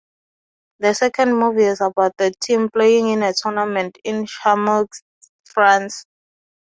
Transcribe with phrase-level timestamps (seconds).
[0.79, 4.89] The second movie is about the team playing in a tournament in Chamonix,
[5.45, 6.07] France.